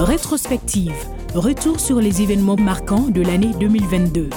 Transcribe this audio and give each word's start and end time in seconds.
Rétrospective. 0.00 0.94
Retour 1.34 1.80
sur 1.80 2.00
les 2.00 2.22
événements 2.22 2.54
marquants 2.54 3.08
de 3.08 3.20
l'année 3.20 3.52
2022. 3.58 4.30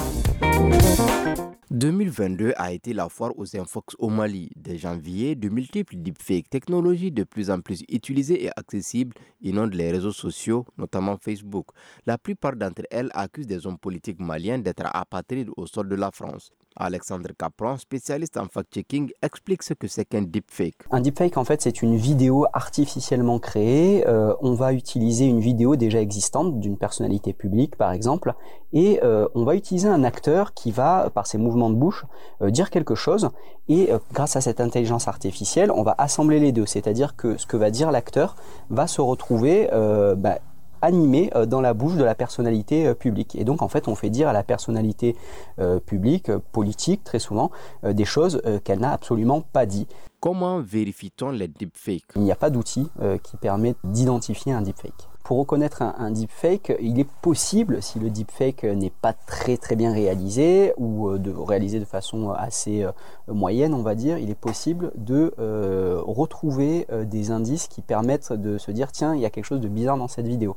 2022 1.70 2.52
a 2.56 2.72
été 2.72 2.92
la 2.92 3.08
foire 3.08 3.30
aux 3.38 3.56
infox 3.56 3.94
au 4.00 4.08
Mali. 4.08 4.50
Dès 4.56 4.76
janvier, 4.76 5.36
de 5.36 5.48
multiples 5.48 5.98
deepfakes, 5.98 6.50
technologies 6.50 7.12
de 7.12 7.22
plus 7.22 7.48
en 7.48 7.60
plus 7.60 7.84
utilisées 7.88 8.44
et 8.44 8.50
accessibles, 8.56 9.14
inondent 9.40 9.74
les 9.74 9.92
réseaux 9.92 10.10
sociaux, 10.10 10.64
notamment 10.76 11.16
Facebook. 11.16 11.68
La 12.06 12.18
plupart 12.18 12.56
d'entre 12.56 12.82
elles 12.90 13.10
accusent 13.14 13.46
des 13.46 13.64
hommes 13.64 13.78
politiques 13.78 14.18
maliens 14.18 14.58
d'être 14.58 14.90
apatrides 14.92 15.50
au 15.56 15.68
sol 15.68 15.88
de 15.88 15.94
la 15.94 16.10
France. 16.10 16.50
Alexandre 16.76 17.30
Capron, 17.38 17.76
spécialiste 17.76 18.36
en 18.36 18.46
fact-checking, 18.46 19.10
explique 19.22 19.62
ce 19.62 19.74
que 19.74 19.86
c'est 19.88 20.04
qu'un 20.04 20.22
deepfake. 20.22 20.76
Un 20.90 21.00
deepfake, 21.00 21.36
en 21.36 21.44
fait, 21.44 21.62
c'est 21.62 21.82
une 21.82 21.96
vidéo 21.96 22.46
artificiellement 22.52 23.38
créée. 23.38 24.06
Euh, 24.06 24.34
on 24.40 24.54
va 24.54 24.72
utiliser 24.72 25.26
une 25.26 25.40
vidéo 25.40 25.76
déjà 25.76 26.00
existante 26.00 26.60
d'une 26.60 26.76
personnalité 26.76 27.32
publique, 27.32 27.76
par 27.76 27.92
exemple, 27.92 28.34
et 28.72 29.00
euh, 29.02 29.28
on 29.34 29.44
va 29.44 29.54
utiliser 29.54 29.88
un 29.88 30.04
acteur 30.04 30.54
qui 30.54 30.70
va, 30.70 31.10
par 31.14 31.26
ses 31.26 31.38
mouvements 31.38 31.70
de 31.70 31.76
bouche, 31.76 32.04
euh, 32.40 32.50
dire 32.50 32.70
quelque 32.70 32.94
chose. 32.94 33.30
Et 33.68 33.90
grâce 34.12 34.34
à 34.34 34.40
cette 34.40 34.60
intelligence 34.60 35.06
artificielle, 35.06 35.70
on 35.70 35.84
va 35.84 35.94
assembler 35.96 36.40
les 36.40 36.50
deux. 36.50 36.66
C'est-à-dire 36.66 37.14
que 37.14 37.36
ce 37.36 37.46
que 37.46 37.56
va 37.56 37.70
dire 37.70 37.92
l'acteur 37.92 38.34
va 38.70 38.88
se 38.88 39.00
retrouver 39.00 39.68
bah, 40.16 40.40
animé 40.82 41.30
euh, 41.34 41.46
dans 41.46 41.60
la 41.60 41.72
bouche 41.72 41.94
de 41.94 42.04
la 42.04 42.14
personnalité 42.14 42.86
euh, 42.86 42.94
publique. 42.94 43.34
Et 43.36 43.44
donc 43.44 43.62
en 43.62 43.68
fait 43.68 43.88
on 43.88 43.94
fait 43.94 44.10
dire 44.10 44.28
à 44.28 44.32
la 44.32 44.42
personnalité 44.42 45.16
euh, 45.58 45.80
publique, 45.80 46.30
politique 46.52 47.04
très 47.04 47.18
souvent, 47.18 47.50
des 47.84 48.04
choses 48.04 48.42
qu'elle 48.64 48.80
n'a 48.80 48.92
absolument 48.92 49.40
pas 49.40 49.66
dit. 49.66 49.86
Comment 50.20 50.60
vérifie-t-on 50.60 51.30
les 51.30 51.48
deepfakes? 51.48 52.04
Il 52.16 52.22
n'y 52.22 52.32
a 52.32 52.36
pas 52.36 52.50
d'outil 52.50 52.88
qui 53.22 53.36
permet 53.36 53.74
d'identifier 53.84 54.52
un 54.52 54.62
deepfake 54.62 55.11
pour 55.32 55.38
reconnaître 55.38 55.80
un, 55.80 56.10
deepfake, 56.10 56.76
il 56.78 57.00
est 57.00 57.08
possible, 57.22 57.82
si 57.82 57.98
le 57.98 58.10
deepfake 58.10 58.64
n'est 58.64 58.90
pas 58.90 59.14
très 59.14 59.56
très 59.56 59.76
bien 59.76 59.90
réalisé 59.90 60.74
ou 60.76 61.08
euh, 61.08 61.18
de 61.18 61.32
réalisé 61.32 61.80
de 61.80 61.86
façon 61.86 62.32
assez 62.32 62.82
euh, 62.82 62.92
moyenne, 63.28 63.72
on 63.72 63.80
va 63.80 63.94
dire, 63.94 64.18
il 64.18 64.28
est 64.28 64.38
possible 64.38 64.92
de 64.94 65.32
euh, 65.38 66.02
retrouver 66.04 66.86
des 67.06 67.30
indices 67.30 67.66
qui 67.66 67.80
permettent 67.80 68.34
de 68.34 68.58
se 68.58 68.70
dire 68.70 68.92
tiens, 68.92 69.14
il 69.14 69.22
y 69.22 69.24
a 69.24 69.30
quelque 69.30 69.46
chose 69.46 69.62
de 69.62 69.68
bizarre 69.68 69.96
dans 69.96 70.06
cette 70.06 70.26
vidéo. 70.26 70.54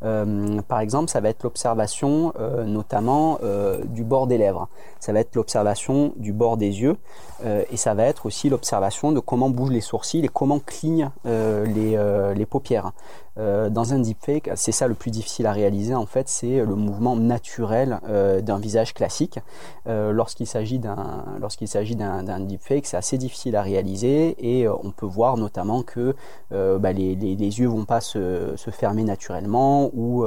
par 0.00 0.80
exemple, 0.80 1.10
ça 1.10 1.20
va 1.20 1.28
être 1.28 1.42
l'observation 1.42 2.32
notamment 2.66 3.38
du 3.84 4.04
bord 4.04 4.26
des 4.26 4.38
lèvres, 4.38 4.68
ça 5.00 5.12
va 5.12 5.20
être 5.20 5.34
l'observation 5.34 6.14
du 6.16 6.32
bord 6.32 6.56
des 6.56 6.80
yeux 6.80 6.96
et 7.44 7.76
ça 7.76 7.92
va 7.94 8.04
être 8.04 8.24
aussi 8.26 8.48
l'observation 8.48 9.12
de 9.12 9.20
comment 9.20 9.50
bougent 9.50 9.72
les 9.72 9.80
sourcils 9.80 10.24
et 10.24 10.28
comment 10.28 10.60
clignent 10.60 11.10
les, 11.24 12.32
les 12.34 12.46
paupières. 12.46 12.92
Euh, 13.36 13.68
dans 13.68 13.92
un 13.92 13.98
deepfake, 13.98 14.50
c'est 14.54 14.72
ça 14.72 14.86
le 14.86 14.94
plus 14.94 15.10
difficile 15.10 15.46
à 15.46 15.52
réaliser 15.52 15.94
en 15.94 16.06
fait, 16.06 16.28
c'est 16.28 16.64
le 16.64 16.74
mouvement 16.76 17.16
naturel 17.16 18.00
euh, 18.08 18.40
d'un 18.40 18.58
visage 18.58 18.94
classique. 18.94 19.40
Euh, 19.88 20.12
lorsqu'il 20.12 20.46
s'agit 20.46 20.78
d'un 20.78 21.24
lorsqu'il 21.40 21.68
s'agit 21.68 21.96
d'un 21.96 22.40
deepfake, 22.40 22.86
c'est 22.86 22.96
assez 22.96 23.18
difficile 23.18 23.56
à 23.56 23.62
réaliser 23.62 24.36
et 24.38 24.68
on 24.68 24.90
peut 24.90 25.06
voir 25.06 25.36
notamment 25.36 25.82
que 25.82 26.14
bah, 26.50 26.92
les, 26.92 27.14
les, 27.14 27.34
les, 27.34 27.58
yeux 27.58 27.66
vont 27.68 27.84
pas 27.84 28.00
se, 28.00 28.52
se 28.56 28.70
fermer 28.70 29.02
naturellement 29.02 29.90
ou 29.94 30.24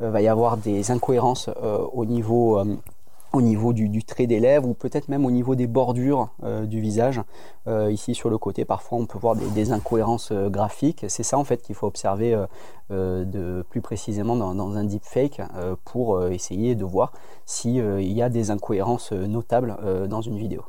va 0.00 0.22
y 0.22 0.28
avoir 0.28 0.56
des 0.56 0.90
incohérences 0.90 1.50
au 1.92 2.04
niveau 2.04 2.60
au 3.32 3.42
niveau 3.42 3.72
du, 3.72 4.04
trait 4.04 4.26
des 4.26 4.40
lèvres 4.40 4.68
ou 4.68 4.74
peut-être 4.74 5.08
même 5.08 5.24
au 5.26 5.30
niveau 5.30 5.54
des 5.54 5.66
bordures 5.66 6.30
euh, 6.42 6.66
du 6.66 6.80
visage. 6.80 7.20
Euh, 7.66 7.92
ici 7.92 8.14
sur 8.14 8.30
le 8.30 8.38
côté, 8.38 8.64
parfois 8.64 8.98
on 8.98 9.06
peut 9.06 9.18
voir 9.18 9.36
des, 9.36 9.72
incohérences 9.72 10.30
euh, 10.32 10.48
graphiques. 10.48 11.04
C'est 11.08 11.22
ça 11.22 11.38
en 11.38 11.44
fait 11.44 11.62
qu'il 11.62 11.74
faut 11.74 11.86
observer 11.86 12.36
de 12.90 13.64
plus 13.68 13.82
précisément 13.82 14.34
dans, 14.34 14.54
dans 14.54 14.76
un 14.76 14.84
deepfake 14.84 15.42
pour 15.84 16.24
essayer 16.26 16.74
de 16.74 16.84
voir 16.84 17.12
s'il 17.44 18.00
y 18.00 18.22
a 18.22 18.28
des 18.30 18.50
incohérences 18.50 19.12
notables 19.12 19.76
dans 20.08 20.22
une 20.22 20.38
vidéo. 20.38 20.62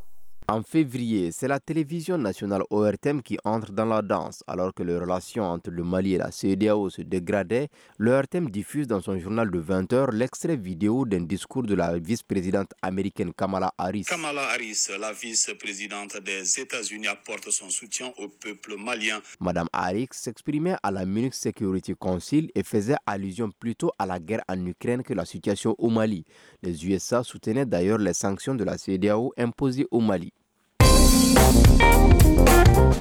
En 0.51 0.63
février, 0.63 1.31
c'est 1.31 1.47
la 1.47 1.59
télévision 1.59 2.17
nationale 2.17 2.63
ORTM 2.71 3.21
qui 3.21 3.37
entre 3.43 3.71
dans 3.71 3.85
la 3.85 4.01
danse. 4.01 4.43
Alors 4.47 4.73
que 4.73 4.81
les 4.81 4.97
relations 4.97 5.43
entre 5.43 5.69
le 5.69 5.83
Mali 5.83 6.15
et 6.15 6.17
la 6.17 6.31
CEDEAO 6.31 6.89
se 6.89 7.03
dégradaient, 7.03 7.69
l'ORTM 7.99 8.49
diffuse 8.49 8.87
dans 8.87 8.99
son 8.99 9.19
journal 9.19 9.51
de 9.51 9.61
20h 9.61 10.11
l'extrait 10.11 10.55
vidéo 10.55 11.05
d'un 11.05 11.21
discours 11.21 11.61
de 11.61 11.75
la 11.75 11.99
vice-présidente 11.99 12.71
américaine 12.81 13.31
Kamala 13.31 13.71
Harris. 13.77 14.05
Kamala 14.05 14.41
Harris, 14.49 14.87
la 14.99 15.13
vice-présidente 15.13 16.17
des 16.23 16.59
États-Unis, 16.59 17.05
apporte 17.05 17.51
son 17.51 17.69
soutien 17.69 18.11
au 18.17 18.27
peuple 18.27 18.73
malien. 18.75 19.21
Madame 19.39 19.67
Harris 19.71 20.07
s'exprimait 20.13 20.77
à 20.81 20.89
la 20.89 21.05
Munich 21.05 21.35
Security 21.35 21.93
Council 21.93 22.49
et 22.55 22.63
faisait 22.63 22.97
allusion 23.05 23.51
plutôt 23.51 23.91
à 23.99 24.07
la 24.07 24.19
guerre 24.19 24.41
en 24.49 24.65
Ukraine 24.65 25.03
que 25.03 25.13
la 25.13 25.25
situation 25.25 25.75
au 25.77 25.91
Mali. 25.91 26.25
Les 26.63 26.87
USA 26.87 27.23
soutenaient 27.23 27.67
d'ailleurs 27.67 27.99
les 27.99 28.15
sanctions 28.15 28.55
de 28.55 28.63
la 28.63 28.79
CEDEAO 28.79 29.31
imposées 29.37 29.85
au 29.91 29.99
Mali. 29.99 30.33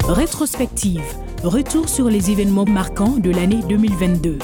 Rétrospective. 0.08 1.02
Retour 1.42 1.88
sur 1.88 2.08
les 2.08 2.30
événements 2.30 2.64
marquants 2.64 3.18
de 3.18 3.30
l'année 3.30 3.62
2022. 3.68 4.38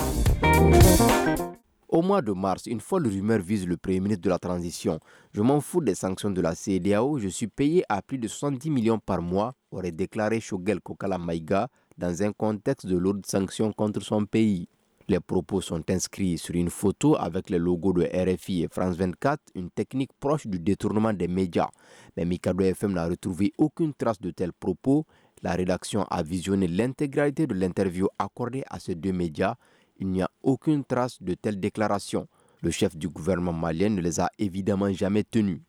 Au 1.88 2.02
mois 2.02 2.22
de 2.22 2.32
mars, 2.32 2.66
une 2.66 2.80
folle 2.80 3.06
rumeur 3.06 3.38
vise 3.38 3.66
le 3.66 3.76
Premier 3.76 4.00
ministre 4.00 4.22
de 4.22 4.28
la 4.30 4.38
Transition. 4.38 4.98
Je 5.32 5.42
m'en 5.42 5.60
fous 5.60 5.80
des 5.80 5.94
sanctions 5.94 6.30
de 6.30 6.40
la 6.40 6.54
CEDEAO, 6.54 7.18
je 7.18 7.28
suis 7.28 7.46
payé 7.46 7.84
à 7.88 8.02
plus 8.02 8.18
de 8.18 8.26
70 8.26 8.68
millions 8.70 8.98
par 8.98 9.22
mois, 9.22 9.54
aurait 9.70 9.92
déclaré 9.92 10.40
Shogel 10.40 10.80
Kokala 10.80 11.18
Maïga 11.18 11.68
dans 11.96 12.22
un 12.22 12.32
contexte 12.32 12.86
de 12.86 12.96
lourdes 12.96 13.24
sanctions 13.24 13.72
contre 13.72 14.02
son 14.02 14.24
pays. 14.26 14.68
Les 15.06 15.20
propos 15.20 15.60
sont 15.60 15.82
inscrits 15.90 16.38
sur 16.38 16.54
une 16.54 16.70
photo 16.70 17.14
avec 17.16 17.50
le 17.50 17.58
logo 17.58 17.92
de 17.92 18.04
RFI 18.04 18.62
et 18.62 18.68
France 18.68 18.96
24, 18.96 19.38
une 19.54 19.68
technique 19.68 20.12
proche 20.18 20.46
du 20.46 20.58
détournement 20.58 21.12
des 21.12 21.28
médias. 21.28 21.68
Mais 22.16 22.24
Mikado 22.24 22.64
FM 22.64 22.94
n'a 22.94 23.06
retrouvé 23.06 23.52
aucune 23.58 23.92
trace 23.92 24.18
de 24.18 24.30
tels 24.30 24.54
propos. 24.54 25.04
La 25.42 25.52
rédaction 25.52 26.04
a 26.04 26.22
visionné 26.22 26.68
l'intégralité 26.68 27.46
de 27.46 27.52
l'interview 27.52 28.08
accordée 28.18 28.64
à 28.70 28.80
ces 28.80 28.94
deux 28.94 29.12
médias. 29.12 29.56
Il 29.98 30.08
n'y 30.08 30.22
a 30.22 30.30
aucune 30.42 30.84
trace 30.84 31.22
de 31.22 31.34
telles 31.34 31.60
déclarations. 31.60 32.26
Le 32.62 32.70
chef 32.70 32.96
du 32.96 33.10
gouvernement 33.10 33.52
malien 33.52 33.90
ne 33.90 34.00
les 34.00 34.20
a 34.20 34.30
évidemment 34.38 34.90
jamais 34.90 35.22
tenues. 35.22 35.60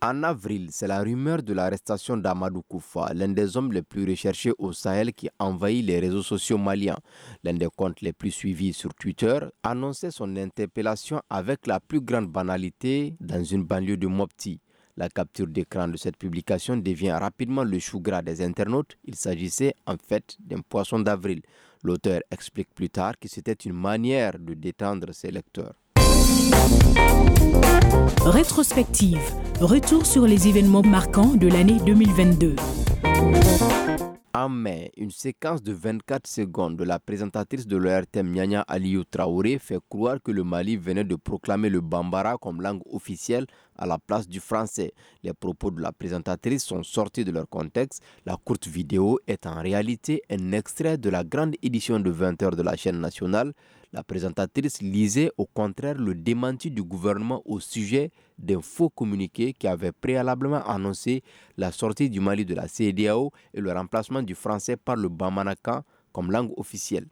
En 0.00 0.22
avril, 0.22 0.68
c'est 0.70 0.86
la 0.86 1.02
rumeur 1.02 1.42
de 1.42 1.52
l'arrestation 1.52 2.16
d'Amadou 2.16 2.62
Koufa, 2.62 3.12
l'un 3.14 3.30
des 3.30 3.56
hommes 3.56 3.72
les 3.72 3.82
plus 3.82 4.08
recherchés 4.08 4.52
au 4.56 4.72
Sahel 4.72 5.12
qui 5.12 5.28
envahit 5.40 5.84
les 5.84 5.98
réseaux 5.98 6.22
sociaux 6.22 6.56
maliens. 6.56 6.98
L'un 7.42 7.54
des 7.54 7.66
comptes 7.66 8.00
les 8.02 8.12
plus 8.12 8.30
suivis 8.30 8.72
sur 8.72 8.94
Twitter 8.94 9.40
annonçait 9.64 10.12
son 10.12 10.36
interpellation 10.36 11.20
avec 11.28 11.66
la 11.66 11.80
plus 11.80 12.00
grande 12.00 12.30
banalité 12.30 13.16
dans 13.18 13.42
une 13.42 13.64
banlieue 13.64 13.96
de 13.96 14.06
Mopti. 14.06 14.60
La 14.96 15.08
capture 15.08 15.48
d'écran 15.48 15.88
de 15.88 15.96
cette 15.96 16.16
publication 16.16 16.76
devient 16.76 17.12
rapidement 17.12 17.64
le 17.64 17.80
chou 17.80 17.98
gras 17.98 18.22
des 18.22 18.40
internautes. 18.40 18.96
Il 19.04 19.16
s'agissait 19.16 19.74
en 19.86 19.96
fait 19.96 20.36
d'un 20.38 20.60
poisson 20.60 21.00
d'avril. 21.00 21.42
L'auteur 21.82 22.20
explique 22.30 22.72
plus 22.72 22.90
tard 22.90 23.18
que 23.18 23.28
c'était 23.28 23.52
une 23.52 23.74
manière 23.74 24.38
de 24.38 24.54
détendre 24.54 25.12
ses 25.12 25.32
lecteurs. 25.32 25.74
Rétrospective. 28.24 29.20
Retour 29.60 30.04
sur 30.04 30.26
les 30.26 30.48
événements 30.48 30.82
marquants 30.82 31.34
de 31.34 31.48
l'année 31.48 31.78
2022. 31.84 32.56
En 34.34 34.48
mai, 34.48 34.92
une 34.96 35.10
séquence 35.10 35.62
de 35.62 35.72
24 35.72 36.26
secondes 36.26 36.76
de 36.76 36.84
la 36.84 36.98
présentatrice 36.98 37.66
de 37.66 37.76
l'ORTM 37.76 38.30
Nyanya 38.30 38.60
Aliou 38.68 39.04
Traoré 39.04 39.58
fait 39.58 39.80
croire 39.88 40.18
que 40.22 40.30
le 40.30 40.44
Mali 40.44 40.76
venait 40.76 41.02
de 41.02 41.16
proclamer 41.16 41.70
le 41.70 41.80
bambara 41.80 42.36
comme 42.36 42.60
langue 42.62 42.82
officielle 42.92 43.46
à 43.76 43.86
la 43.86 43.98
place 43.98 44.28
du 44.28 44.38
français. 44.38 44.92
Les 45.22 45.32
propos 45.32 45.70
de 45.70 45.80
la 45.80 45.92
présentatrice 45.92 46.64
sont 46.64 46.82
sortis 46.82 47.24
de 47.24 47.32
leur 47.32 47.48
contexte. 47.48 48.02
La 48.26 48.36
courte 48.36 48.68
vidéo 48.68 49.18
est 49.26 49.46
en 49.46 49.60
réalité 49.60 50.22
un 50.30 50.52
extrait 50.52 50.98
de 50.98 51.10
la 51.10 51.24
grande 51.24 51.56
édition 51.62 51.98
de 51.98 52.10
20 52.10 52.42
h 52.42 52.54
de 52.54 52.62
la 52.62 52.76
chaîne 52.76 53.00
nationale 53.00 53.54
la 53.92 54.02
présentatrice 54.02 54.82
lisait 54.82 55.30
au 55.38 55.46
contraire 55.46 55.94
le 55.94 56.14
démenti 56.14 56.70
du 56.70 56.82
gouvernement 56.82 57.42
au 57.44 57.60
sujet 57.60 58.10
d'un 58.38 58.60
faux 58.60 58.90
communiqué 58.90 59.52
qui 59.52 59.66
avait 59.66 59.92
préalablement 59.92 60.62
annoncé 60.66 61.22
la 61.56 61.72
sortie 61.72 62.10
du 62.10 62.20
Mali 62.20 62.44
de 62.44 62.54
la 62.54 62.68
CEDEAO 62.68 63.32
et 63.54 63.60
le 63.60 63.72
remplacement 63.72 64.22
du 64.22 64.34
français 64.34 64.76
par 64.76 64.96
le 64.96 65.08
bamanakan 65.08 65.82
comme 66.12 66.30
langue 66.30 66.52
officielle. 66.56 67.06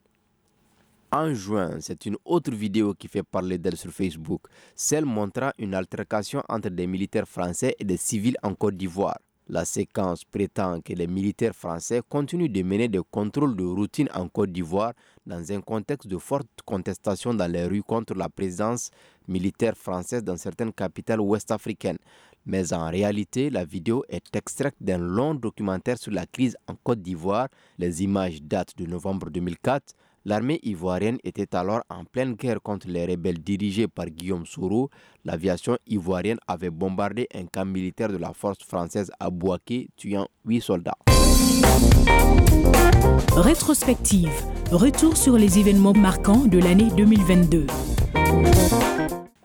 En 1.13 1.33
juin, 1.35 1.79
c'est 1.81 2.05
une 2.05 2.17
autre 2.25 2.53
vidéo 2.53 2.93
qui 2.93 3.09
fait 3.09 3.23
parler 3.23 3.59
d'elle 3.59 3.77
sur 3.77 3.93
Facebook. 3.93 4.43
Celle 4.75 5.05
montrant 5.05 5.53
une 5.59 5.75
altercation 5.75 6.43
entre 6.49 6.69
des 6.69 6.87
militaires 6.87 7.29
français 7.29 7.75
et 7.79 7.85
des 7.85 7.97
civils 7.97 8.37
en 8.43 8.55
Côte 8.55 8.77
d'Ivoire. 8.77 9.19
La 9.49 9.65
séquence 9.65 10.25
prétend 10.25 10.81
que 10.81 10.93
les 10.93 11.07
militaires 11.07 11.55
français 11.55 12.01
continuent 12.09 12.51
de 12.51 12.63
mener 12.65 12.89
des 12.89 13.01
contrôles 13.13 13.55
de 13.55 13.63
routine 13.63 14.09
en 14.13 14.27
Côte 14.27 14.51
d'Ivoire 14.51 14.93
dans 15.25 15.53
un 15.53 15.61
contexte 15.61 16.09
de 16.09 16.19
forte 16.19 16.49
contestation 16.65 17.33
dans 17.33 17.51
les 17.51 17.65
rues 17.65 17.85
contre 17.85 18.15
la 18.15 18.29
présence 18.29 18.91
militaire 19.29 19.77
française 19.77 20.25
dans 20.25 20.37
certaines 20.37 20.73
capitales 20.73 21.21
ouest-africaines. 21.21 21.99
Mais 22.45 22.73
en 22.73 22.91
réalité, 22.91 23.49
la 23.49 23.65
vidéo 23.65 24.05
est 24.09 24.35
extraite 24.35 24.75
d'un 24.81 24.99
long 24.99 25.35
documentaire 25.37 25.99
sur 25.99 26.11
la 26.11 26.27
crise 26.27 26.57
en 26.67 26.75
Côte 26.75 27.01
d'Ivoire. 27.01 27.47
Les 27.79 28.03
images 28.03 28.43
datent 28.43 28.77
de 28.77 28.87
novembre 28.87 29.31
2004. 29.31 29.95
L'armée 30.27 30.59
ivoirienne 30.65 31.19
était 31.23 31.55
alors 31.55 31.83
en 31.89 32.05
pleine 32.05 32.35
guerre 32.35 32.61
contre 32.61 32.89
les 32.89 33.07
rebelles 33.07 33.39
dirigés 33.39 33.87
par 33.87 34.07
Guillaume 34.07 34.45
Soro. 34.45 34.91
L'aviation 35.25 35.79
ivoirienne 35.87 36.39
avait 36.49 36.71
bombardé 36.71 37.29
un 37.33 37.47
camp 37.47 37.65
militaire 37.65 38.09
de 38.09 38.17
la 38.17 38.33
force 38.33 38.59
française 38.65 39.13
à 39.21 39.31
Bouaké, 39.31 39.89
tuant 39.97 40.27
huit 40.45 40.61
soldats. 40.61 40.99
Rétrospective. 43.37 44.33
Retour 44.73 45.17
sur 45.17 45.39
les 45.39 45.61
événements 45.61 45.95
marquants 45.95 46.45
de 46.45 46.59
l'année 46.59 46.91
2022. 46.97 47.69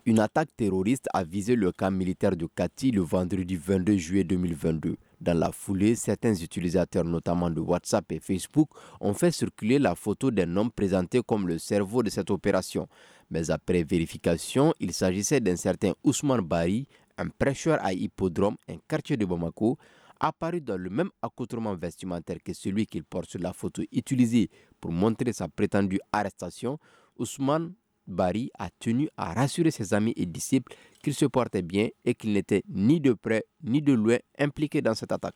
Une 0.07 0.17
attaque 0.17 0.49
terroriste 0.57 1.07
a 1.13 1.23
visé 1.23 1.55
le 1.55 1.71
camp 1.71 1.91
militaire 1.91 2.35
de 2.35 2.47
Kati 2.55 2.89
le 2.89 3.01
vendredi 3.01 3.55
22 3.55 3.97
juillet 3.97 4.23
2022. 4.23 4.97
Dans 5.21 5.37
la 5.37 5.51
foulée, 5.51 5.93
certains 5.93 6.33
utilisateurs, 6.33 7.03
notamment 7.03 7.51
de 7.51 7.59
WhatsApp 7.61 8.11
et 8.11 8.19
Facebook, 8.19 8.69
ont 8.99 9.13
fait 9.13 9.29
circuler 9.29 9.77
la 9.77 9.93
photo 9.93 10.31
d'un 10.31 10.57
homme 10.57 10.71
présenté 10.71 11.21
comme 11.21 11.47
le 11.47 11.59
cerveau 11.59 12.01
de 12.01 12.09
cette 12.09 12.31
opération. 12.31 12.87
Mais 13.29 13.51
après 13.51 13.83
vérification, 13.83 14.73
il 14.79 14.93
s'agissait 14.93 15.39
d'un 15.39 15.55
certain 15.57 15.93
Ousmane 16.03 16.41
Bari, 16.41 16.87
un 17.19 17.27
prêcheur 17.27 17.77
à 17.83 17.93
hippodrome, 17.93 18.55
un 18.67 18.77
quartier 18.87 19.15
de 19.15 19.23
Bamako, 19.25 19.77
apparu 20.19 20.59
dans 20.59 20.77
le 20.77 20.89
même 20.89 21.11
accoutrement 21.21 21.75
vestimentaire 21.75 22.37
que 22.43 22.53
celui 22.53 22.87
qu'il 22.87 23.03
porte 23.03 23.29
sur 23.29 23.39
la 23.39 23.53
photo 23.53 23.83
utilisée 23.91 24.49
pour 24.79 24.91
montrer 24.91 25.33
sa 25.33 25.47
prétendue 25.47 25.99
arrestation. 26.11 26.79
Ousmane 27.19 27.73
Bari 28.11 28.51
a 28.59 28.69
tenu 28.79 29.09
à 29.17 29.33
rassurer 29.33 29.71
ses 29.71 29.93
amis 29.93 30.13
et 30.15 30.25
disciples 30.25 30.73
qu'il 31.01 31.13
se 31.13 31.25
portait 31.25 31.61
bien 31.61 31.87
et 32.05 32.13
qu'il 32.13 32.33
n'était 32.33 32.63
ni 32.69 32.99
de 32.99 33.13
près 33.13 33.43
ni 33.63 33.81
de 33.81 33.93
loin 33.93 34.17
impliqué 34.37 34.81
dans 34.81 34.93
cette 34.95 35.11
attaque. 35.11 35.35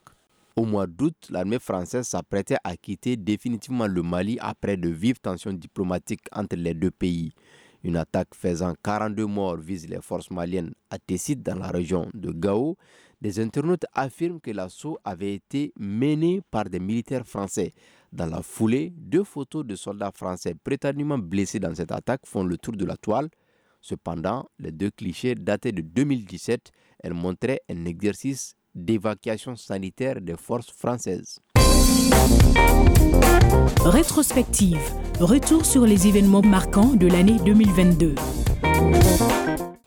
Au 0.56 0.64
mois 0.64 0.88
d'août, 0.88 1.16
l'armée 1.32 1.60
française 1.60 2.08
s'apprêtait 2.08 2.56
à 2.64 2.78
quitter 2.78 3.18
définitivement 3.18 3.88
le 3.88 4.02
Mali 4.02 4.38
après 4.40 4.78
de 4.78 4.88
vives 4.88 5.20
tensions 5.20 5.52
diplomatiques 5.52 6.28
entre 6.32 6.56
les 6.56 6.74
deux 6.74 6.92
pays. 6.92 7.34
Une 7.84 7.98
attaque 7.98 8.34
faisant 8.34 8.74
42 8.84 9.26
morts 9.28 9.58
vise 9.58 9.88
les 9.88 10.02
forces 10.02 10.32
maliennes 10.32 10.74
à 10.90 10.98
Tessit 10.98 11.44
dans 11.44 11.54
la 11.60 11.68
région 11.68 12.10
de 12.14 12.32
Gao. 12.32 12.78
Des 13.22 13.40
internautes 13.40 13.86
affirment 13.94 14.40
que 14.40 14.50
l'assaut 14.52 14.98
avait 15.04 15.36
été 15.36 15.72
mené 15.78 16.42
par 16.50 16.66
des 16.66 16.80
militaires 16.80 17.28
français. 17.28 17.74
Dans 18.16 18.28
la 18.28 18.42
foulée, 18.42 18.94
deux 18.96 19.26
photos 19.26 19.66
de 19.66 19.76
soldats 19.76 20.14
français 20.16 20.56
prétendument 20.56 21.18
blessés 21.18 21.60
dans 21.60 21.76
cette 21.76 21.92
attaque 21.92 22.22
font 22.26 22.46
le 22.46 22.58
tour 22.58 22.74
de 22.74 22.86
la 22.86 22.96
toile. 22.96 23.28
Cependant, 23.82 24.48
les 24.58 24.72
deux 24.72 24.90
clichés 24.90 25.36
datés 25.36 25.74
de 25.74 25.82
2017, 25.82 26.72
elles 27.04 27.14
montraient 27.14 27.60
un 27.70 27.84
exercice 27.84 28.56
d'évacuation 28.74 29.58
sanitaire 29.58 30.22
des 30.22 30.38
forces 30.38 30.72
françaises. 30.72 31.40
Rétrospective. 33.84 34.80
Retour 35.20 35.66
sur 35.66 35.86
les 35.86 36.08
événements 36.08 36.42
marquants 36.42 36.96
de 36.96 37.08
l'année 37.08 37.38
2022. 37.46 38.16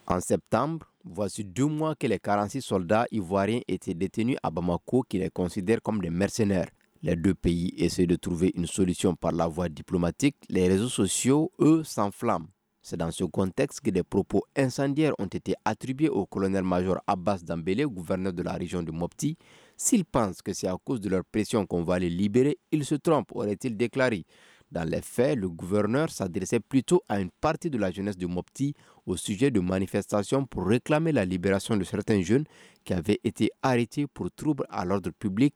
En 0.06 0.20
septembre, 0.20 0.92
voici 1.02 1.44
deux 1.44 1.64
mois 1.64 1.94
que 1.94 2.06
les 2.06 2.18
46 2.18 2.60
soldats 2.60 3.06
ivoiriens 3.10 3.60
étaient 3.68 3.94
détenus 3.94 4.36
à 4.42 4.50
Bamako 4.50 5.02
qui 5.08 5.18
les 5.18 5.30
considèrent 5.30 5.80
comme 5.80 6.02
des 6.02 6.10
mercenaires. 6.10 6.68
Les 7.00 7.14
deux 7.14 7.34
pays 7.34 7.72
essaient 7.76 8.06
de 8.08 8.16
trouver 8.16 8.50
une 8.56 8.66
solution 8.66 9.14
par 9.14 9.30
la 9.30 9.46
voie 9.46 9.68
diplomatique. 9.68 10.34
Les 10.48 10.66
réseaux 10.66 10.88
sociaux, 10.88 11.52
eux, 11.60 11.84
s'enflamment. 11.84 12.48
C'est 12.82 12.96
dans 12.96 13.12
ce 13.12 13.22
contexte 13.22 13.80
que 13.82 13.90
des 13.90 14.02
propos 14.02 14.42
incendiaires 14.56 15.12
ont 15.20 15.26
été 15.26 15.54
attribués 15.64 16.08
au 16.08 16.26
colonel-major 16.26 16.98
Abbas 17.06 17.38
Dambélé, 17.44 17.84
gouverneur 17.84 18.32
de 18.32 18.42
la 18.42 18.54
région 18.54 18.82
de 18.82 18.90
Mopti. 18.90 19.36
S'ils 19.76 20.04
pensent 20.04 20.42
que 20.42 20.52
c'est 20.52 20.66
à 20.66 20.76
cause 20.84 21.00
de 21.00 21.08
leur 21.08 21.24
pression 21.24 21.66
qu'on 21.66 21.84
va 21.84 22.00
les 22.00 22.10
libérer, 22.10 22.58
ils 22.72 22.84
se 22.84 22.96
trompent, 22.96 23.30
aurait-il 23.32 23.76
déclaré. 23.76 24.24
Dans 24.72 24.88
les 24.88 25.00
faits, 25.00 25.38
le 25.38 25.48
gouverneur 25.48 26.10
s'adressait 26.10 26.60
plutôt 26.60 27.02
à 27.08 27.20
une 27.20 27.30
partie 27.30 27.70
de 27.70 27.78
la 27.78 27.92
jeunesse 27.92 28.16
de 28.16 28.26
Mopti 28.26 28.74
au 29.06 29.16
sujet 29.16 29.52
de 29.52 29.60
manifestations 29.60 30.44
pour 30.46 30.66
réclamer 30.66 31.12
la 31.12 31.24
libération 31.24 31.76
de 31.76 31.84
certains 31.84 32.22
jeunes 32.22 32.44
qui 32.84 32.92
avaient 32.92 33.20
été 33.22 33.50
arrêtés 33.62 34.06
pour 34.08 34.32
troubles 34.32 34.66
à 34.68 34.84
l'ordre 34.84 35.10
public 35.10 35.54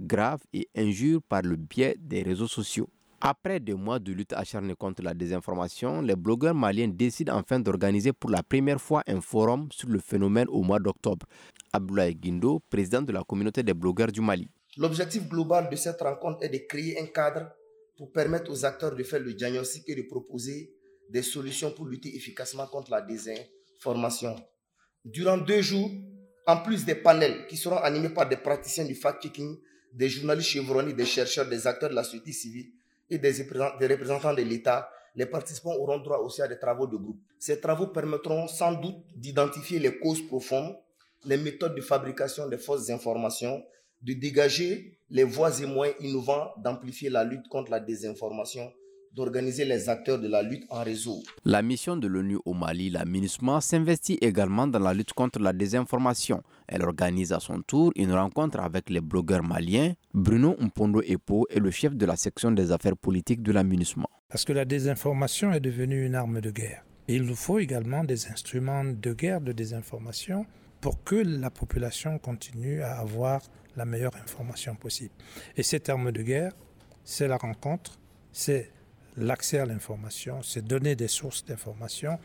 graves 0.00 0.42
et 0.52 0.68
injures 0.76 1.20
par 1.22 1.42
le 1.42 1.56
biais 1.56 1.96
des 1.98 2.22
réseaux 2.22 2.48
sociaux. 2.48 2.88
Après 3.20 3.60
des 3.60 3.74
mois 3.74 3.98
de 3.98 4.12
lutte 4.12 4.32
acharnée 4.32 4.74
contre 4.74 5.02
la 5.02 5.12
désinformation, 5.12 6.00
les 6.00 6.16
blogueurs 6.16 6.54
maliens 6.54 6.88
décident 6.88 7.36
enfin 7.36 7.60
d'organiser 7.60 8.14
pour 8.14 8.30
la 8.30 8.42
première 8.42 8.80
fois 8.80 9.02
un 9.06 9.20
forum 9.20 9.68
sur 9.70 9.90
le 9.90 9.98
phénomène 9.98 10.46
au 10.48 10.62
mois 10.62 10.78
d'octobre. 10.78 11.26
Abdoulaye 11.72 12.14
Guindo, 12.14 12.60
président 12.70 13.02
de 13.02 13.12
la 13.12 13.22
communauté 13.22 13.62
des 13.62 13.74
blogueurs 13.74 14.10
du 14.10 14.22
Mali. 14.22 14.48
L'objectif 14.78 15.28
global 15.28 15.68
de 15.68 15.76
cette 15.76 16.00
rencontre 16.00 16.42
est 16.42 16.48
de 16.48 16.58
créer 16.66 16.98
un 16.98 17.06
cadre 17.06 17.50
pour 17.98 18.10
permettre 18.10 18.50
aux 18.50 18.64
acteurs 18.64 18.96
de 18.96 19.02
faire 19.02 19.20
le 19.20 19.34
diagnostic 19.34 19.82
et 19.86 19.94
de 19.94 20.02
proposer 20.08 20.72
des 21.10 21.22
solutions 21.22 21.72
pour 21.72 21.86
lutter 21.86 22.16
efficacement 22.16 22.66
contre 22.68 22.90
la 22.92 23.02
désinformation. 23.02 24.34
Durant 25.04 25.36
deux 25.36 25.60
jours, 25.60 25.90
en 26.46 26.62
plus 26.62 26.86
des 26.86 26.94
panels 26.94 27.46
qui 27.48 27.58
seront 27.58 27.76
animés 27.76 28.08
par 28.08 28.26
des 28.28 28.38
praticiens 28.38 28.86
du 28.86 28.94
fact-checking, 28.94 29.58
des 29.92 30.08
journalistes 30.08 30.50
chevronnés, 30.50 30.92
des 30.92 31.04
chercheurs, 31.04 31.48
des 31.48 31.66
acteurs 31.66 31.90
de 31.90 31.94
la 31.94 32.04
société 32.04 32.32
civile 32.32 32.70
et 33.08 33.18
des 33.18 33.32
représentants 33.88 34.34
de 34.34 34.42
l'État, 34.42 34.88
les 35.16 35.26
participants 35.26 35.74
auront 35.74 35.98
droit 35.98 36.18
aussi 36.18 36.42
à 36.42 36.48
des 36.48 36.58
travaux 36.58 36.86
de 36.86 36.96
groupe. 36.96 37.20
Ces 37.38 37.60
travaux 37.60 37.88
permettront 37.88 38.46
sans 38.46 38.72
doute 38.72 38.96
d'identifier 39.16 39.78
les 39.78 39.98
causes 39.98 40.26
profondes, 40.26 40.76
les 41.24 41.36
méthodes 41.36 41.74
de 41.74 41.80
fabrication 41.80 42.48
des 42.48 42.58
fausses 42.58 42.90
informations, 42.90 43.62
de 44.02 44.12
dégager 44.14 44.98
les 45.10 45.24
voies 45.24 45.60
et 45.60 45.66
moyens 45.66 45.96
innovants 46.00 46.52
d'amplifier 46.58 47.10
la 47.10 47.24
lutte 47.24 47.48
contre 47.48 47.70
la 47.70 47.80
désinformation 47.80 48.72
d'organiser 49.14 49.64
les 49.64 49.88
acteurs 49.88 50.18
de 50.18 50.28
la 50.28 50.42
lutte 50.42 50.64
en 50.70 50.82
réseau. 50.82 51.22
La 51.44 51.62
mission 51.62 51.96
de 51.96 52.06
l'ONU 52.06 52.38
au 52.44 52.54
Mali, 52.54 52.90
la 52.90 53.04
MINUSMA, 53.04 53.60
s'investit 53.60 54.18
également 54.20 54.66
dans 54.66 54.78
la 54.78 54.94
lutte 54.94 55.12
contre 55.12 55.40
la 55.40 55.52
désinformation. 55.52 56.42
Elle 56.68 56.82
organise 56.82 57.32
à 57.32 57.40
son 57.40 57.60
tour 57.62 57.92
une 57.96 58.12
rencontre 58.12 58.60
avec 58.60 58.88
les 58.90 59.00
blogueurs 59.00 59.42
maliens. 59.42 59.94
Bruno 60.14 60.56
Mpondo 60.60 61.02
Epo 61.02 61.46
est 61.50 61.58
le 61.58 61.70
chef 61.70 61.94
de 61.96 62.06
la 62.06 62.16
section 62.16 62.52
des 62.52 62.70
affaires 62.70 62.96
politiques 62.96 63.42
de 63.42 63.52
la 63.52 63.64
MINUSMA. 63.64 64.06
Parce 64.28 64.44
que 64.44 64.52
la 64.52 64.64
désinformation 64.64 65.52
est 65.52 65.60
devenue 65.60 66.06
une 66.06 66.14
arme 66.14 66.40
de 66.40 66.50
guerre. 66.50 66.84
Il 67.08 67.24
nous 67.24 67.34
faut 67.34 67.58
également 67.58 68.04
des 68.04 68.28
instruments 68.28 68.84
de 68.84 69.12
guerre, 69.12 69.40
de 69.40 69.50
désinformation, 69.50 70.46
pour 70.80 71.02
que 71.02 71.16
la 71.16 71.50
population 71.50 72.18
continue 72.18 72.82
à 72.82 72.98
avoir 73.00 73.40
la 73.76 73.84
meilleure 73.84 74.14
information 74.16 74.76
possible. 74.76 75.14
Et 75.56 75.62
cette 75.62 75.88
arme 75.88 76.12
de 76.12 76.22
guerre, 76.22 76.52
c'est 77.04 77.28
la 77.28 77.36
rencontre, 77.36 77.98
c'est 78.32 78.70
l'accès 79.20 79.58
à 79.58 79.66
l'information, 79.66 80.40
c'est 80.42 80.64
donner 80.64 80.96
des 80.96 81.08
sources 81.08 81.44
d'information 81.44 82.18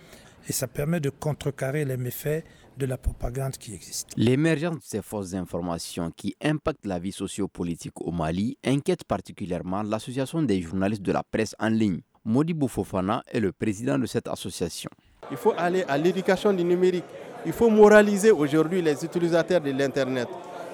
et 0.48 0.54
ça 0.54 0.68
permet 0.68 1.00
de 1.00 1.10
contrecarrer 1.10 1.86
les 1.86 1.98
méfaits 1.98 2.44
de 2.78 2.86
la 2.86 2.98
propagande 2.98 3.54
qui 3.58 3.74
existe. 3.74 4.10
L'émergence 4.18 4.76
de 4.76 4.84
ces 4.84 5.02
fausses 5.02 5.34
informations 5.34 6.12
qui 6.12 6.36
impactent 6.42 6.86
la 6.86 7.00
vie 7.00 7.12
sociopolitique 7.12 8.00
au 8.02 8.12
Mali 8.12 8.58
inquiète 8.66 9.04
particulièrement 9.06 9.82
l'association 9.84 10.42
des 10.44 10.62
journalistes 10.62 11.02
de 11.02 11.12
la 11.12 11.24
presse 11.24 11.56
en 11.60 11.70
ligne. 11.70 12.02
Modi 12.26 12.54
Boufofana 12.54 13.24
est 13.32 13.40
le 13.40 13.52
président 13.52 13.98
de 13.98 14.06
cette 14.06 14.28
association. 14.28 14.90
Il 15.32 15.38
faut 15.38 15.54
aller 15.58 15.84
à 15.88 15.98
l'éducation 15.98 16.54
du 16.54 16.64
numérique. 16.64 17.06
Il 17.46 17.54
faut 17.54 17.70
moraliser 17.70 18.32
aujourd'hui 18.32 18.82
les 18.82 19.04
utilisateurs 19.06 19.62
de 19.62 19.72
l'Internet. 19.72 20.28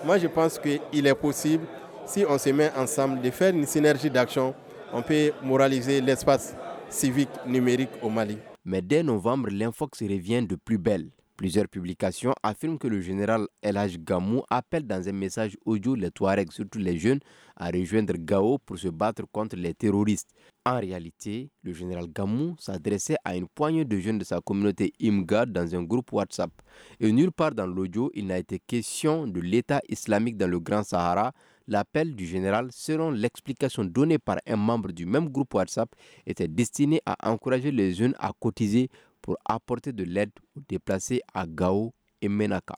Moi, 0.06 0.18
je 0.18 0.28
pense 0.28 0.58
qu'il 0.60 1.06
est 1.08 1.16
possible, 1.16 1.66
si 2.06 2.26
on 2.28 2.38
se 2.38 2.50
met 2.50 2.72
ensemble, 2.76 3.22
de 3.22 3.30
faire 3.30 3.54
une 3.54 3.66
synergie 3.66 4.10
d'action 4.10 4.54
on 4.94 5.02
peut 5.02 5.32
moraliser 5.44 6.02
l'espace 6.02 6.56
civique 6.90 7.30
numérique 7.46 7.90
au 8.02 8.10
Mali. 8.10 8.38
Mais 8.66 8.82
dès 8.82 9.04
novembre, 9.04 9.50
l'Infox 9.52 10.02
revient 10.02 10.44
de 10.44 10.56
plus 10.56 10.78
belle. 10.78 11.10
Plusieurs 11.42 11.68
publications 11.68 12.36
affirment 12.44 12.78
que 12.78 12.88
le 12.88 13.02
général 13.02 13.48
Elhaj 13.64 13.98
Gamou 13.98 14.44
appelle 14.52 14.86
dans 14.86 15.10
un 15.10 15.12
message 15.12 15.58
audio 15.66 15.96
les 15.96 16.12
Touaregs, 16.12 16.52
surtout 16.52 16.78
les 16.78 17.00
jeunes, 17.00 17.20
à 17.56 17.72
rejoindre 17.72 18.14
Gao 18.16 18.60
pour 18.60 18.78
se 18.78 18.90
battre 18.90 19.24
contre 19.32 19.56
les 19.56 19.74
terroristes. 19.74 20.30
En 20.68 20.80
réalité, 20.80 21.50
le 21.64 21.74
général 21.74 22.06
Gamou 22.14 22.56
s'adressait 22.60 23.16
à 23.24 23.36
une 23.36 23.48
poignée 23.48 23.86
de 23.86 23.98
jeunes 23.98 24.20
de 24.20 24.24
sa 24.24 24.40
communauté 24.40 24.94
Imgad 25.02 25.52
dans 25.52 25.74
un 25.74 25.82
groupe 25.82 26.14
WhatsApp. 26.14 26.52
Et 27.00 27.12
nulle 27.12 27.32
part 27.32 27.56
dans 27.56 27.66
l'audio, 27.66 28.12
il 28.14 28.28
n'a 28.28 28.38
été 28.38 28.60
question 28.60 29.26
de 29.26 29.40
l'État 29.40 29.82
islamique 29.90 30.38
dans 30.38 30.48
le 30.48 30.60
Grand 30.60 30.84
Sahara, 30.84 31.32
L'appel 31.68 32.16
du 32.16 32.26
général, 32.26 32.70
selon 32.72 33.12
l'explication 33.12 33.84
donnée 33.84 34.18
par 34.18 34.38
un 34.48 34.56
membre 34.56 34.92
du 34.92 35.06
même 35.06 35.30
groupe 35.30 35.54
WhatsApp, 35.54 35.90
était 36.26 36.48
destiné 36.48 37.02
à 37.06 37.30
encourager 37.30 37.72
les 37.72 37.94
jeunes 37.94 38.16
à 38.20 38.32
cotiser 38.40 38.90
pour 39.22 39.38
apporter 39.46 39.94
de 39.94 40.04
l'aide 40.04 40.32
aux 40.56 40.62
déplacés 40.68 41.22
à 41.34 41.46
Gao 41.46 41.94
et 42.22 42.30
Menaka. 42.30 42.76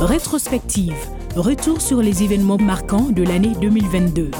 Rétrospective. 0.00 0.96
Retour 1.36 1.80
sur 1.80 2.00
les 2.00 2.22
événements 2.22 2.58
marquants 2.58 3.10
de 3.10 3.22
l'année 3.22 3.54
2022. 3.60 4.30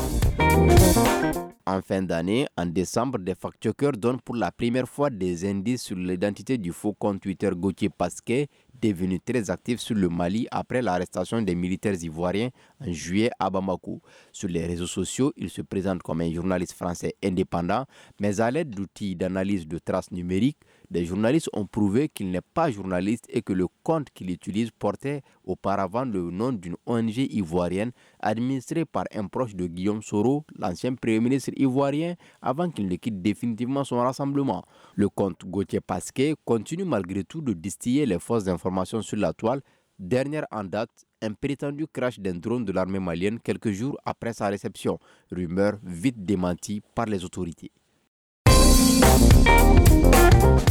En 1.67 1.83
fin 1.83 2.03
d'année, 2.03 2.47
en 2.57 2.67
décembre, 2.67 3.19
des 3.19 3.35
fact-checkers 3.37 3.93
donnent 3.93 4.21
pour 4.21 4.35
la 4.35 4.51
première 4.51 4.89
fois 4.89 5.09
des 5.09 5.49
indices 5.49 5.83
sur 5.83 5.97
l'identité 5.97 6.59
du 6.59 6.73
faux 6.73 6.95
compte 6.95 7.21
Twitter 7.21 7.51
Gauthier 7.55 7.91
Pasquet, 7.91 8.49
devenu 8.81 9.21
très 9.21 9.51
actif 9.51 9.81
sur 9.81 9.95
le 9.95 10.09
Mali 10.09 10.47
après 10.51 10.83
l'arrestation 10.83 11.43
des 11.43 11.55
militaires 11.55 12.03
ivoiriens 12.03 12.51
en 12.81 12.93
juillet 12.93 13.31
à 13.39 13.51
Bamako. 13.51 14.01
Sur 14.33 14.49
les 14.49 14.67
réseaux 14.67 14.87
sociaux, 14.87 15.33
il 15.37 15.51
se 15.51 15.63
présente 15.63 16.03
comme 16.03 16.21
un 16.21 16.33
journaliste 16.33 16.73
français 16.73 17.15
indépendant, 17.23 17.87
mais 18.21 18.41
à 18.41 18.51
l'aide 18.51 18.71
d'outils 18.71 19.17
d'analyse 19.17 19.67
de 19.67 19.79
traces 19.79 20.11
numériques, 20.11 20.59
des 20.91 21.05
journalistes 21.05 21.49
ont 21.53 21.67
prouvé 21.67 22.09
qu'il 22.09 22.31
n'est 22.31 22.41
pas 22.41 22.71
journaliste 22.71 23.27
et 23.29 23.43
que 23.43 23.53
le 23.53 23.67
compte 23.85 24.11
qu'il 24.11 24.31
utilise 24.31 24.71
portait 24.73 25.23
auparavant 25.45 26.05
le 26.05 26.31
nom 26.31 26.53
d'une 26.53 26.77
ONG 26.87 27.17
ivoirienne 27.17 27.93
administrée 28.21 28.85
par 28.85 29.05
un 29.15 29.27
proche 29.27 29.55
de 29.55 29.67
Guillaume 29.67 30.03
Soro, 30.03 30.45
l'ancien 30.59 30.95
Premier 30.95 31.21
ministre 31.21 31.53
ivoirien, 31.57 32.15
avant 32.43 32.71
qu'il 32.71 32.89
ne 32.89 32.97
quitte 32.97 33.23
définitivement 33.23 33.85
son 33.85 33.99
rassemblement. 33.99 34.65
Le 34.97 35.09
compte 35.09 35.45
Gauthier 35.45 35.81
Pasquet 35.81 36.35
continue 36.45 36.85
malgré 36.85 37.23
tout 37.25 37.41
de 37.41 37.53
distiller 37.53 38.05
les 38.05 38.19
fausses 38.19 38.49
informations 38.49 39.03
sur 39.03 39.17
la 39.17 39.33
toile. 39.33 39.63
Dernière 40.01 40.47
en 40.51 40.65
date, 40.65 40.89
un 41.21 41.35
prétendu 41.35 41.87
crash 41.87 42.19
d'un 42.19 42.35
drone 42.35 42.65
de 42.65 42.73
l'armée 42.73 42.99
malienne 42.99 43.39
quelques 43.39 43.71
jours 43.71 43.99
après 44.07 44.33
sa 44.33 44.49
réception. 44.49 44.99
Rumeur 45.31 45.75
vite 45.83 46.25
démentie 46.25 46.81
par 46.95 47.05
les 47.05 47.23
autorités. 47.23 47.71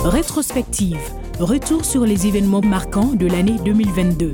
Rétrospective. 0.03 1.13
Retour 1.39 1.85
sur 1.85 2.07
les 2.07 2.25
événements 2.25 2.61
marquants 2.61 3.13
de 3.13 3.27
l'année 3.27 3.59
2022. 3.63 4.33